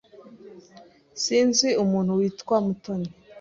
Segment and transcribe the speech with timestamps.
[1.23, 3.09] Sinzi umuntu witwa Mutoni.